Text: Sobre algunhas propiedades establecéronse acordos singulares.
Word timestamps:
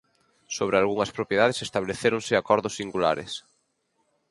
Sobre 0.55 0.75
algunhas 0.77 1.13
propiedades 1.17 1.61
establecéronse 1.65 2.33
acordos 2.35 2.77
singulares. 2.79 3.31